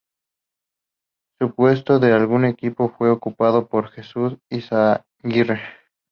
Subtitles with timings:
[1.39, 5.61] Su puesto en el equipo fue ocupado por Jesús Izaguirre.